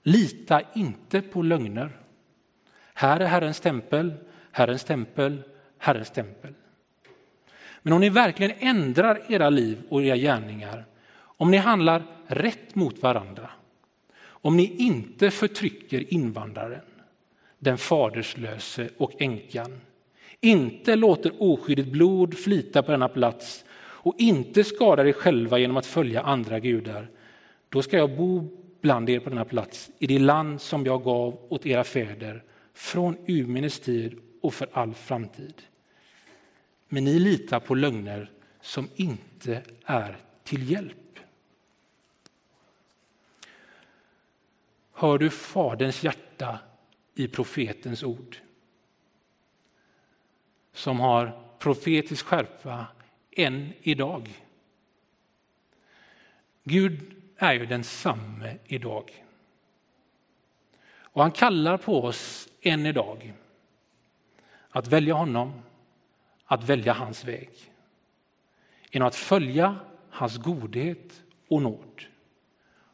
Lita 0.02 0.62
inte 0.74 1.22
på 1.22 1.42
lögner. 1.42 1.90
Här 2.94 3.20
är 3.20 3.26
Herrens 3.26 3.60
tempel 3.60 4.14
Herrens 4.52 4.84
tempel, 4.84 5.42
Herrens 5.78 6.10
tempel. 6.10 6.54
Men 7.82 7.92
om 7.92 8.00
ni 8.00 8.08
verkligen 8.08 8.52
ändrar 8.58 9.22
era 9.28 9.50
liv 9.50 9.82
och 9.88 10.02
era 10.02 10.16
gärningar, 10.16 10.84
om 11.16 11.50
ni 11.50 11.56
handlar 11.56 12.02
rätt 12.26 12.74
mot 12.74 13.02
varandra, 13.02 13.50
om 14.24 14.56
ni 14.56 14.76
inte 14.76 15.30
förtrycker 15.30 16.14
invandraren, 16.14 16.80
den 17.58 17.78
faderslöse 17.78 18.88
och 18.96 19.12
änkan, 19.22 19.80
inte 20.40 20.96
låter 20.96 21.32
oskyldigt 21.38 21.88
blod 21.88 22.38
flyta 22.38 22.82
på 22.82 22.90
denna 22.90 23.08
plats 23.08 23.64
och 23.80 24.14
inte 24.18 24.64
skadar 24.64 25.04
er 25.04 25.12
själva 25.12 25.58
genom 25.58 25.76
att 25.76 25.86
följa 25.86 26.22
andra 26.22 26.60
gudar, 26.60 27.10
då 27.68 27.82
ska 27.82 27.96
jag 27.96 28.16
bo 28.16 28.48
bland 28.80 29.10
er 29.10 29.20
på 29.20 29.30
denna 29.30 29.44
plats 29.44 29.90
i 29.98 30.06
det 30.06 30.18
land 30.18 30.60
som 30.60 30.86
jag 30.86 31.04
gav 31.04 31.38
åt 31.48 31.66
era 31.66 31.84
fäder 31.84 32.42
från 32.74 33.16
urminnes 33.26 33.80
tid 33.80 34.20
och 34.42 34.54
för 34.54 34.68
all 34.72 34.94
framtid. 34.94 35.62
Men 36.88 37.04
ni 37.04 37.18
litar 37.18 37.60
på 37.60 37.74
lögner 37.74 38.30
som 38.60 38.88
inte 38.96 39.62
är 39.84 40.16
till 40.44 40.70
hjälp. 40.70 41.18
Hör 44.92 45.18
du 45.18 45.30
Faderns 45.30 46.04
hjärta 46.04 46.58
i 47.14 47.28
profetens 47.28 48.02
ord? 48.02 48.36
Som 50.72 51.00
har 51.00 51.42
profetisk 51.58 52.26
skärpa 52.26 52.86
än 53.30 53.72
idag. 53.82 54.42
Gud 56.64 57.14
är 57.36 57.52
ju 57.52 57.66
densamme 57.66 58.58
idag. 58.64 59.24
Och 60.94 61.22
han 61.22 61.32
kallar 61.32 61.76
på 61.76 62.04
oss 62.04 62.48
än 62.62 62.86
idag 62.86 63.32
att 64.72 64.86
välja 64.88 65.14
honom, 65.14 65.62
att 66.44 66.64
välja 66.64 66.92
hans 66.92 67.24
väg. 67.24 67.50
Genom 68.90 69.08
att 69.08 69.14
följa 69.14 69.76
hans 70.10 70.38
godhet 70.38 71.22
och 71.48 71.62
nåd 71.62 72.02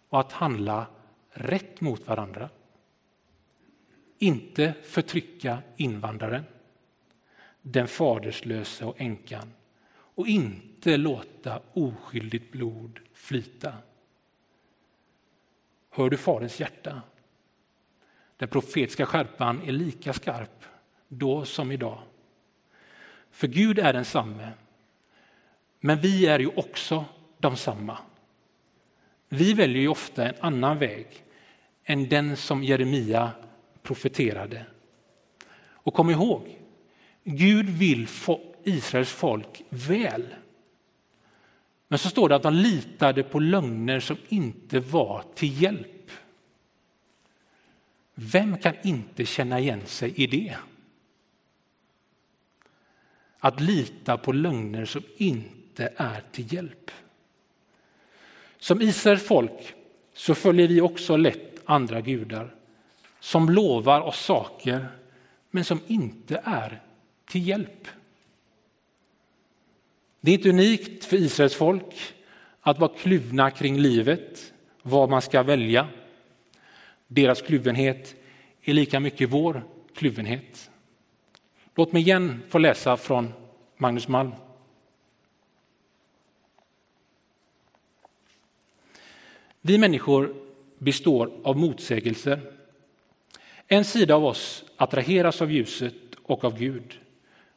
och 0.09 0.21
att 0.21 0.33
handla 0.33 0.87
rätt 1.31 1.81
mot 1.81 2.07
varandra. 2.07 2.51
Inte 4.19 4.75
förtrycka 4.85 5.59
invandraren, 5.77 6.45
den 7.63 7.89
faderslösa 7.89 8.87
och 8.87 9.01
änkan 9.01 9.53
och 9.91 10.27
inte 10.27 10.97
låta 10.97 11.63
oskyldigt 11.73 12.53
blod 12.53 13.01
flyta. 13.13 13.75
Hör 15.91 16.11
du 16.11 16.17
Faderns 16.17 16.61
hjärta? 16.61 17.03
Den 18.37 18.49
profetiska 18.49 19.07
skärpan 19.07 19.63
är 19.63 19.73
lika 19.73 20.13
skarp 20.13 20.65
då 21.09 21.45
som 21.45 21.73
idag. 21.73 21.99
För 23.31 23.47
Gud 23.47 23.79
är 23.79 23.93
densamme, 23.93 24.51
men 25.81 26.01
vi 26.01 26.27
är 26.27 26.39
ju 26.39 26.49
också 26.49 27.05
de 27.39 27.57
samma. 27.57 27.99
Vi 29.29 29.53
väljer 29.53 29.83
ju 29.83 29.89
ofta 29.89 30.29
en 30.29 30.35
annan 30.41 30.79
väg 30.79 31.07
än 31.85 32.09
den 32.09 32.37
som 32.37 32.65
Jeremia 32.65 33.31
profeterade. 33.83 34.67
Och 35.67 35.95
kom 35.95 36.11
ihåg, 36.11 36.59
Gud 37.25 37.69
vill 37.69 38.07
få 38.07 38.41
Israels 38.65 39.13
folk 39.13 39.63
väl. 39.69 40.35
Men 41.89 41.99
så 41.99 42.09
står 42.09 42.29
det 42.29 42.37
att 42.37 42.43
de 42.43 42.55
litade 42.55 43.23
på 43.23 43.39
lögner 43.39 44.01
som 44.01 44.17
inte 44.29 44.81
var 44.81 45.25
till 45.35 45.63
hjälp. 45.63 46.11
Vem 48.15 48.59
kan 48.59 48.75
inte 48.83 49.25
känna 49.25 49.61
igen 49.61 49.87
sig 49.87 50.13
i 50.17 50.27
det? 50.27 50.57
Att 53.39 53.61
lita 53.61 54.17
på 54.17 54.33
lögner 54.33 54.85
som 54.85 55.03
inte 55.17 55.93
är 55.97 56.23
till 56.33 56.53
hjälp. 56.53 56.91
Som 58.59 58.83
Israels 58.83 59.23
folk 59.23 59.75
så 60.15 60.35
följer 60.35 60.69
vi 60.69 60.81
också 60.81 61.17
lätt 61.17 61.63
andra 61.65 62.01
gudar 62.01 62.55
som 63.21 63.49
lovar 63.49 64.01
oss 64.01 64.25
saker 64.25 64.89
men 65.51 65.65
som 65.65 65.81
inte 65.87 66.43
är 66.45 66.83
till 67.27 67.49
hjälp. 67.49 67.89
Det 70.21 70.31
är 70.31 70.35
inte 70.35 70.49
unikt 70.49 71.05
för 71.05 71.17
Israels 71.17 71.55
folk 71.55 72.15
att 72.61 72.79
vara 72.79 72.95
kluvna 72.95 73.51
kring 73.51 73.79
livet, 73.79 74.53
vad 74.83 75.11
man 75.11 75.23
ska 75.23 75.43
välja. 75.43 75.89
Deras 77.07 77.43
kluvenhet 77.43 78.15
är 78.63 78.75
lika 78.75 79.01
mycket 79.01 79.31
vår 79.31 79.63
kluvenhet. 79.95 80.71
Låt 81.79 81.93
mig 81.93 82.03
igen 82.03 82.43
få 82.49 82.59
läsa 82.59 82.97
från 82.97 83.33
Magnus 83.77 84.09
Malm. 84.09 84.33
Vi 89.61 89.79
människor 89.79 90.35
består 90.79 91.31
av 91.45 91.57
motsägelser. 91.57 92.41
En 93.67 93.85
sida 93.85 94.15
av 94.15 94.25
oss 94.25 94.65
attraheras 94.77 95.43
av 95.43 95.53
ljuset 95.53 95.95
och 96.23 96.45
av 96.45 96.59
Gud. 96.59 96.99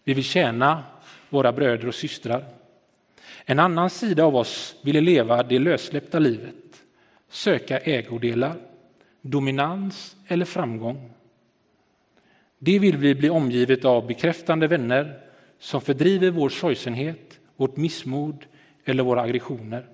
Vi 0.03 0.13
vill 0.13 0.23
tjäna 0.23 0.83
våra 1.29 1.51
bröder 1.51 1.87
och 1.87 1.95
systrar. 1.95 2.45
En 3.45 3.59
annan 3.59 3.89
sida 3.89 4.23
av 4.25 4.35
oss 4.35 4.75
ville 4.81 5.01
leva 5.01 5.43
det 5.43 5.59
lössläppta 5.59 6.19
livet, 6.19 6.83
söka 7.29 7.79
ägodelar, 7.79 8.55
dominans 9.21 10.15
eller 10.27 10.45
framgång. 10.45 11.11
Det 12.63 12.79
vill 12.79 12.97
vi 12.97 13.15
bli 13.15 13.29
omgivet 13.29 13.85
av 13.85 14.07
bekräftande 14.07 14.67
vänner 14.67 15.19
som 15.59 15.81
fördriver 15.81 16.31
vår 16.31 16.49
sorgsenhet, 16.49 17.39
vårt 17.55 17.77
missmod 17.77 18.45
eller 18.85 19.03
våra 19.03 19.21
aggressioner. 19.21 19.87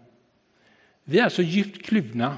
Vi 1.04 1.20
är 1.20 1.30
så 1.30 1.42
djupt 1.42 1.86
kluvna 1.86 2.38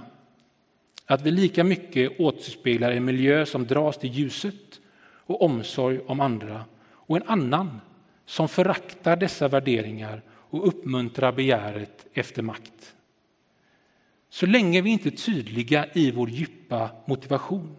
att 1.05 1.21
vi 1.21 1.31
lika 1.31 1.63
mycket 1.63 2.19
återspeglar 2.19 2.91
en 2.91 3.05
miljö 3.05 3.45
som 3.45 3.67
dras 3.67 3.97
till 3.97 4.13
ljuset 4.13 4.79
och 5.01 5.41
omsorg 5.41 5.99
om 5.99 6.19
andra 6.19 6.65
och 6.81 7.17
en 7.17 7.27
annan 7.27 7.81
som 8.25 8.49
föraktar 8.49 9.15
dessa 9.15 9.47
värderingar 9.47 10.21
och 10.29 10.67
uppmuntrar 10.67 11.31
begäret 11.31 12.05
efter 12.13 12.41
makt. 12.41 12.95
Så 14.29 14.45
länge 14.45 14.81
vi 14.81 14.89
inte 14.89 15.09
är 15.09 15.11
tydliga 15.11 15.85
i 15.93 16.11
vår 16.11 16.29
djupa 16.29 16.89
motivation, 17.05 17.75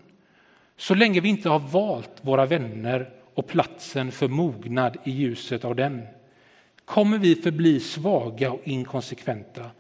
så 0.80 0.94
länge 0.94 1.20
vi 1.20 1.28
inte 1.28 1.48
har 1.48 1.58
valt 1.58 2.10
våra 2.22 2.46
vänner 2.46 3.10
och 3.34 3.46
platsen 3.46 4.12
för 4.12 4.28
mognad 4.28 4.96
i 5.04 5.10
ljuset 5.10 5.64
av 5.64 5.74
den, 5.74 6.06
kommer 6.84 7.18
vi 7.18 7.34
förbli 7.34 7.80
svaga 7.80 8.52
och 8.52 8.60
inkonsekventa 8.64 9.70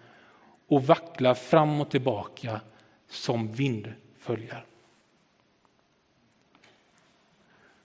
och 0.66 0.86
vackla 0.86 1.34
fram 1.34 1.80
och 1.80 1.90
tillbaka 1.90 2.60
som 3.08 3.52
vindföljar. 3.52 4.64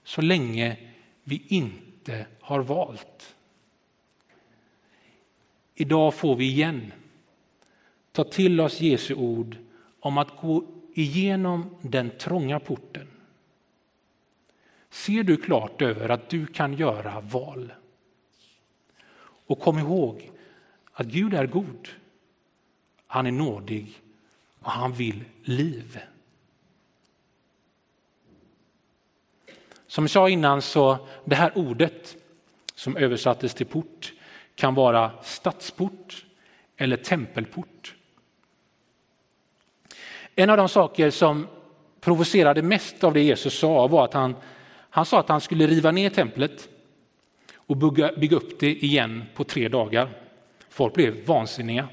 Så 0.04 0.20
länge 0.22 0.76
vi 1.24 1.42
inte 1.48 2.26
har 2.40 2.60
valt. 2.60 3.34
Idag 5.74 6.14
får 6.14 6.36
vi 6.36 6.44
igen 6.44 6.92
ta 8.12 8.24
till 8.24 8.60
oss 8.60 8.80
Jesu 8.80 9.14
ord 9.14 9.56
om 10.00 10.18
att 10.18 10.40
gå 10.40 10.75
igenom 10.98 11.76
den 11.82 12.10
trånga 12.10 12.60
porten. 12.60 13.08
Ser 14.90 15.22
du 15.22 15.36
klart 15.36 15.82
över 15.82 16.08
att 16.08 16.28
du 16.28 16.46
kan 16.46 16.74
göra 16.74 17.20
val? 17.20 17.72
Och 19.46 19.60
kom 19.60 19.78
ihåg 19.78 20.30
att 20.92 21.06
Gud 21.06 21.34
är 21.34 21.46
god. 21.46 21.88
Han 23.06 23.26
är 23.26 23.32
nådig 23.32 24.02
och 24.60 24.70
han 24.70 24.92
vill 24.92 25.24
liv. 25.42 26.00
Som 29.86 30.04
jag 30.04 30.10
sa 30.10 30.28
innan 30.28 30.62
så 30.62 31.08
det 31.24 31.34
här 31.34 31.58
ordet 31.58 32.16
som 32.74 32.96
översattes 32.96 33.54
till 33.54 33.66
port 33.66 34.12
kan 34.54 34.74
vara 34.74 35.22
stadsport 35.22 36.26
eller 36.76 36.96
tempelport. 36.96 37.95
En 40.38 40.50
av 40.50 40.56
de 40.56 40.68
saker 40.68 41.10
som 41.10 41.46
provocerade 42.00 42.62
mest 42.62 43.04
av 43.04 43.14
det 43.14 43.22
Jesus 43.22 43.58
sa 43.58 43.86
var 43.86 44.04
att 44.04 44.14
han, 44.14 44.34
han 44.90 45.06
sa 45.06 45.20
att 45.20 45.28
han 45.28 45.40
skulle 45.40 45.66
riva 45.66 45.90
ner 45.90 46.10
templet 46.10 46.68
och 47.56 47.76
bygga, 47.76 48.12
bygga 48.16 48.36
upp 48.36 48.60
det 48.60 48.84
igen 48.84 49.24
på 49.34 49.44
tre 49.44 49.68
dagar. 49.68 50.08
Folk 50.68 50.94
blev 50.94 51.26
vansinniga. 51.26 51.88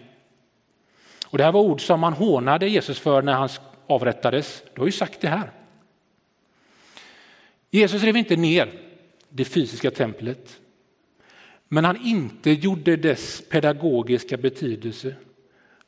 Och 1.26 1.38
det 1.38 1.44
här 1.44 1.52
var 1.52 1.62
ord 1.62 1.82
som 1.82 2.00
man 2.00 2.14
hånade 2.14 2.68
Jesus 2.68 3.00
för 3.00 3.22
när 3.22 3.34
han 3.34 3.50
avrättades. 3.88 4.64
Du 4.74 4.82
har 4.82 4.86
ju 4.86 4.92
sagt 4.92 5.22
det 5.22 5.28
här. 5.28 5.52
Jesus 7.72 8.04
rev 8.04 8.18
inte 8.18 8.36
ner 8.36 8.70
det 9.30 9.46
fysiska 9.46 9.92
templet, 9.92 10.60
men 11.68 11.86
han 11.86 12.06
inte 12.06 12.52
gjorde 12.52 12.96
dess 12.96 13.44
pedagogiska 13.50 14.38
betydelse. 14.38 15.16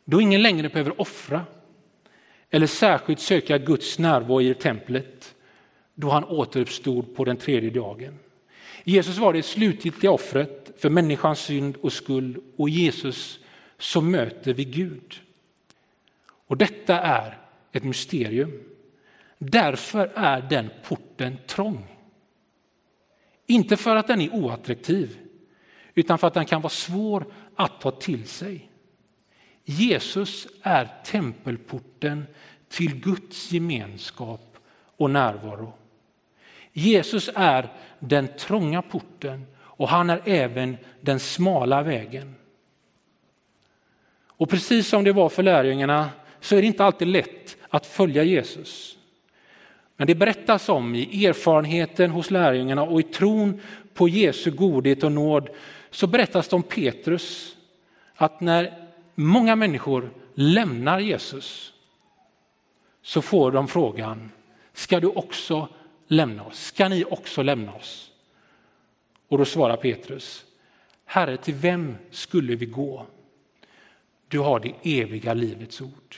Då 0.05 0.21
ingen 0.21 0.41
längre 0.41 0.69
behöver 0.69 1.01
offra 1.01 1.45
eller 2.55 2.67
särskilt 2.67 3.19
söka 3.19 3.57
Guds 3.57 3.99
närvaro 3.99 4.41
i 4.41 4.53
templet, 4.53 5.35
då 5.95 6.09
han 6.09 6.23
återuppstod 6.23 7.15
på 7.15 7.25
den 7.25 7.37
tredje 7.37 7.69
dagen. 7.69 8.19
Jesus 8.83 9.17
var 9.17 9.33
det 9.33 9.43
slutgiltiga 9.43 10.11
offret 10.11 10.71
för 10.77 10.89
människans 10.89 11.39
synd 11.39 11.75
och 11.75 11.93
skuld 11.93 12.37
och 12.57 12.69
Jesus 12.69 13.39
som 13.77 14.11
möter 14.11 14.53
vi 14.53 14.65
Gud. 14.65 15.21
Och 16.47 16.57
detta 16.57 16.99
är 16.99 17.37
ett 17.71 17.83
mysterium. 17.83 18.63
Därför 19.37 20.11
är 20.15 20.41
den 20.41 20.69
porten 20.87 21.37
trång. 21.47 21.87
Inte 23.47 23.77
för 23.77 23.95
att 23.95 24.07
den 24.07 24.21
är 24.21 24.33
oattraktiv, 24.33 25.17
utan 25.93 26.17
för 26.17 26.27
att 26.27 26.33
den 26.33 26.45
kan 26.45 26.61
vara 26.61 26.69
svår 26.69 27.25
att 27.55 27.81
ta 27.81 27.91
till 27.91 28.27
sig. 28.27 28.69
Jesus 29.65 30.47
är 30.61 30.89
tempelporten 31.05 32.25
till 32.69 32.95
Guds 32.95 33.51
gemenskap 33.51 34.57
och 34.97 35.09
närvaro. 35.09 35.73
Jesus 36.73 37.29
är 37.35 37.69
den 37.99 38.27
trånga 38.37 38.81
porten 38.81 39.45
och 39.57 39.89
han 39.89 40.09
är 40.09 40.21
även 40.25 40.77
den 41.01 41.19
smala 41.19 41.83
vägen. 41.83 42.35
Och 44.27 44.49
precis 44.49 44.87
som 44.87 45.03
det 45.03 45.11
var 45.13 45.29
för 45.29 45.43
lärjungarna 45.43 46.09
så 46.39 46.55
är 46.55 46.61
det 46.61 46.67
inte 46.67 46.85
alltid 46.85 47.07
lätt 47.07 47.57
att 47.69 47.85
följa 47.85 48.23
Jesus. 48.23 48.97
Men 49.97 50.07
det 50.07 50.15
berättas 50.15 50.69
om 50.69 50.95
i 50.95 51.25
erfarenheten 51.25 52.11
hos 52.11 52.31
lärjungarna 52.31 52.83
och 52.83 52.99
i 52.99 53.03
tron 53.03 53.61
på 53.93 54.09
Jesu 54.09 54.51
godhet 54.51 55.03
och 55.03 55.11
nåd 55.11 55.49
så 55.89 56.07
berättas 56.07 56.47
det 56.47 56.55
om 56.55 56.63
Petrus 56.63 57.55
att 58.15 58.41
när 58.41 58.84
många 59.15 59.55
människor 59.55 60.13
lämnar 60.33 60.99
Jesus 60.99 61.73
så 63.01 63.21
får 63.21 63.51
de 63.51 63.67
frågan, 63.67 64.31
ska 64.73 64.99
du 64.99 65.07
också 65.07 65.69
lämna 66.07 66.43
oss? 66.43 66.59
Ska 66.59 66.89
ni 66.89 67.05
också 67.05 67.43
lämna 67.43 67.73
oss? 67.73 68.11
Och 69.27 69.37
då 69.37 69.45
svarar 69.45 69.77
Petrus, 69.77 70.45
Herre, 71.05 71.37
till 71.37 71.53
vem 71.53 71.95
skulle 72.11 72.55
vi 72.55 72.65
gå? 72.65 73.05
Du 74.27 74.39
har 74.39 74.59
det 74.59 74.99
eviga 75.01 75.33
livets 75.33 75.81
ord. 75.81 76.15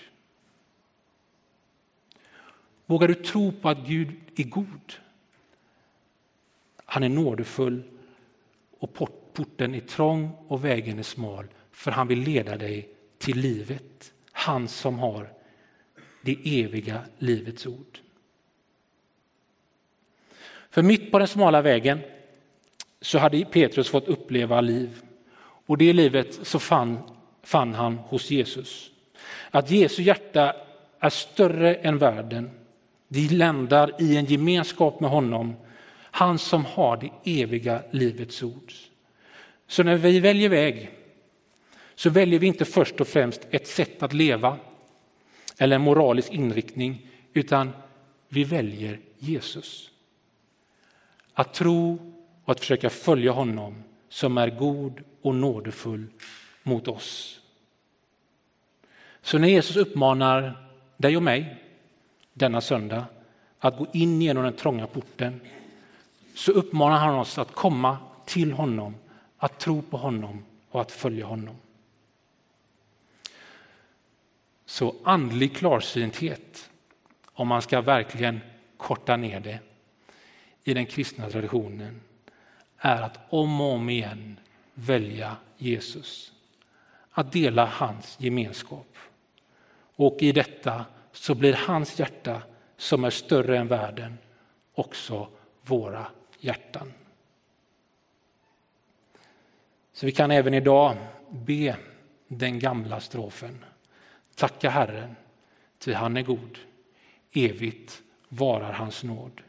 Vågar 2.86 3.08
du 3.08 3.14
tro 3.14 3.52
på 3.52 3.70
att 3.70 3.88
Gud 3.88 4.16
är 4.36 4.44
god? 4.44 4.94
Han 6.86 7.04
är 7.04 7.10
nådefull 7.10 7.84
och 8.80 8.94
porten 9.34 9.76
är 9.76 9.80
trång 9.80 10.32
och 10.48 10.66
vägen 10.66 11.00
är 11.00 11.04
smal 11.04 11.48
för 11.78 11.92
han 11.92 12.08
vill 12.08 12.20
leda 12.20 12.58
dig 12.58 12.90
till 13.18 13.38
livet. 13.38 14.14
Han 14.32 14.68
som 14.68 15.00
har 15.00 15.30
det 16.22 16.62
eviga 16.64 17.02
livets 17.18 17.66
ord. 17.66 18.00
För 20.70 20.82
mitt 20.82 21.12
på 21.12 21.20
den 21.20 21.28
smala 21.28 21.62
vägen 21.62 22.00
så 23.02 23.18
hade 23.18 23.46
Petrus 23.46 23.90
fått 23.90 24.08
uppleva 24.08 24.62
liv 24.62 25.02
och 25.40 25.78
det 25.78 25.94
livet 25.94 26.40
så 26.42 26.60
fann, 26.60 27.00
fann 27.44 27.74
han 27.74 27.96
hos 27.96 28.32
Jesus. 28.32 28.92
Att 29.52 29.72
Jesu 29.72 30.04
hjärta 30.04 30.56
är 31.00 31.10
större 31.10 31.76
än 31.76 31.98
världen. 31.98 32.52
Det 33.08 33.32
ländar 33.32 34.02
i 34.02 34.18
en 34.18 34.26
gemenskap 34.26 35.00
med 35.00 35.10
honom, 35.10 35.56
han 36.12 36.40
som 36.40 36.66
har 36.66 36.98
det 36.98 37.42
eviga 37.42 37.84
livets 37.92 38.44
ord. 38.44 38.74
Så 39.68 39.84
när 39.84 39.96
vi 39.96 40.20
väljer 40.20 40.50
väg 40.50 40.97
så 41.98 42.10
väljer 42.10 42.40
vi 42.40 42.48
inte 42.48 42.66
först 42.66 43.02
och 43.02 43.08
främst 43.08 43.48
ett 43.52 43.68
sätt 43.68 44.04
att 44.04 44.14
leva 44.14 44.58
eller 45.58 45.76
en 45.76 45.82
moralisk 45.82 46.32
inriktning, 46.32 47.08
utan 47.34 47.72
vi 48.30 48.44
väljer 48.44 49.00
Jesus. 49.18 49.92
Att 51.34 51.54
tro 51.54 52.14
och 52.44 52.52
att 52.52 52.60
försöka 52.60 52.90
följa 52.90 53.32
honom 53.32 53.84
som 54.10 54.38
är 54.38 54.50
god 54.50 55.04
och 55.22 55.36
nådefull 55.36 56.06
mot 56.64 56.88
oss. 56.88 57.40
Så 59.22 59.38
när 59.38 59.48
Jesus 59.48 59.76
uppmanar 59.76 60.68
dig 60.98 61.18
och 61.18 61.24
mig 61.24 61.64
denna 62.34 62.62
söndag 62.62 63.06
att 63.60 63.78
gå 63.78 63.88
in 63.94 64.22
genom 64.22 64.44
den 64.44 64.54
trånga 64.54 64.88
porten 64.88 65.42
så 66.36 66.52
uppmanar 66.52 66.98
han 66.98 67.16
oss 67.16 67.38
att 67.38 67.52
komma 67.52 67.98
till 68.26 68.52
honom, 68.52 68.96
att 69.38 69.60
tro 69.60 69.82
på 69.82 69.98
honom 69.98 70.46
och 70.70 70.82
att 70.82 70.92
följa 70.92 71.26
honom. 71.26 71.56
Så 74.70 74.96
andlig 75.04 75.56
klarsynthet, 75.56 76.70
om 77.26 77.48
man 77.48 77.62
ska 77.62 77.82
verkligen 77.82 78.40
korta 78.78 79.18
ner 79.18 79.40
det 79.40 79.60
i 80.64 80.74
den 80.74 80.86
kristna 80.86 81.30
traditionen, 81.30 82.02
är 82.78 83.02
att 83.02 83.20
om 83.30 83.62
och 83.62 83.74
om 83.74 83.90
igen 83.90 84.40
välja 84.74 85.36
Jesus. 85.58 86.32
Att 87.12 87.32
dela 87.32 87.66
hans 87.66 88.18
gemenskap. 88.20 88.98
Och 89.96 90.18
i 90.20 90.32
detta 90.32 90.86
så 91.12 91.36
blir 91.36 91.54
hans 91.54 92.00
hjärta, 92.00 92.42
som 92.78 93.04
är 93.04 93.10
större 93.10 93.58
än 93.58 93.68
världen, 93.68 94.18
också 94.74 95.28
våra 95.62 96.08
hjärtan. 96.40 96.94
Så 99.94 100.06
vi 100.06 100.12
kan 100.12 100.32
även 100.32 100.54
idag 100.54 100.98
be 101.30 101.78
den 102.28 102.60
gamla 102.60 103.00
strofen. 103.00 103.66
Tacka 104.38 104.70
Herren, 104.70 105.16
ty 105.80 105.94
han 105.94 106.18
är 106.18 106.22
god. 106.22 106.60
Evigt 107.32 108.02
varar 108.30 108.74
hans 108.74 109.04
nåd. 109.04 109.42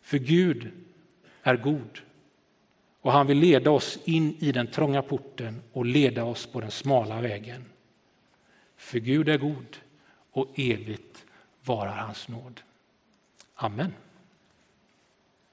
För 0.00 0.18
Gud 0.18 0.70
är 1.42 1.56
god 1.56 2.00
och 3.00 3.12
han 3.12 3.26
vill 3.26 3.38
leda 3.38 3.70
oss 3.70 3.98
in 4.04 4.36
i 4.38 4.52
den 4.52 4.66
trånga 4.66 5.02
porten 5.02 5.62
och 5.72 5.86
leda 5.86 6.24
oss 6.24 6.46
på 6.46 6.60
den 6.60 6.70
smala 6.70 7.20
vägen. 7.20 7.64
För 8.76 8.98
Gud 8.98 9.28
är 9.28 9.38
god 9.38 9.76
och 10.30 10.58
evigt 10.58 11.24
varar 11.64 11.96
hans 11.96 12.28
nåd. 12.28 12.60
Amen. 13.54 13.94